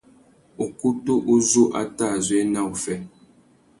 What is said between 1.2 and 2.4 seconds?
uzu a tà zu